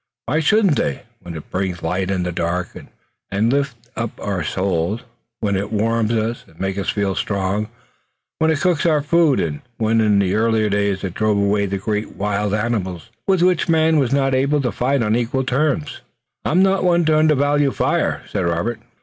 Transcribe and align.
Why 0.25 0.39
shouldn't 0.39 0.77
they 0.77 1.03
when 1.19 1.35
it 1.35 1.51
brings 1.51 1.83
light 1.83 2.09
in 2.09 2.23
the 2.23 2.31
dark, 2.31 2.69
and 3.29 3.53
lifts 3.53 3.75
up 3.95 4.19
our 4.19 4.43
souls, 4.43 5.01
when 5.41 5.55
it 5.55 5.71
warms 5.71 6.11
us 6.11 6.43
and 6.47 6.59
makes 6.59 6.79
us 6.79 6.89
feel 6.89 7.13
strong, 7.13 7.67
when 8.39 8.49
it 8.49 8.61
cooks 8.61 8.87
our 8.87 9.03
food 9.03 9.39
and 9.39 9.61
when 9.77 10.01
in 10.01 10.17
the 10.17 10.33
earlier 10.33 10.69
day 10.69 10.89
it 10.89 11.13
drove 11.13 11.37
away 11.37 11.67
the 11.67 11.77
great 11.77 12.15
wild 12.15 12.55
animals, 12.55 13.11
with 13.27 13.43
which 13.43 13.69
man 13.69 13.99
was 13.99 14.11
not 14.11 14.33
able 14.33 14.59
to 14.61 14.71
fight 14.71 15.03
on 15.03 15.15
equal 15.15 15.43
terms?" 15.43 16.01
"I 16.45 16.49
am 16.49 16.63
not 16.63 16.83
one 16.83 17.05
to 17.05 17.17
undervalue 17.19 17.69
fire," 17.69 18.23
said 18.27 18.43
Robert. 18.43 18.79